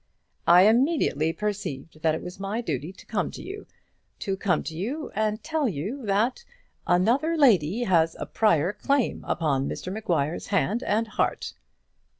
"I 0.47 0.63
immediately 0.63 1.31
perceived 1.31 2.01
that 2.01 2.15
it 2.15 2.23
was 2.23 2.39
my 2.39 2.59
duty 2.59 2.91
to 2.91 3.05
come 3.05 3.29
to 3.29 3.43
you; 3.43 3.67
to 4.17 4.35
come 4.35 4.63
to 4.63 4.75
you 4.75 5.11
and 5.13 5.43
tell 5.43 5.69
you 5.69 6.03
that 6.07 6.43
another 6.87 7.37
lady 7.37 7.83
has 7.83 8.15
a 8.19 8.25
prior 8.25 8.73
claim 8.73 9.23
upon 9.25 9.69
Mr 9.69 9.93
Maguire's 9.93 10.47
hand 10.47 10.81
and 10.81 11.07
heart." 11.07 11.53